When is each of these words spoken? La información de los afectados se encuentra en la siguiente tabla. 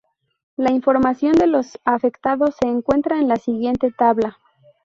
La 0.57 0.71
información 0.71 1.33
de 1.33 1.45
los 1.45 1.77
afectados 1.85 2.55
se 2.59 2.67
encuentra 2.67 3.19
en 3.19 3.27
la 3.27 3.35
siguiente 3.35 3.91
tabla. 3.91 4.39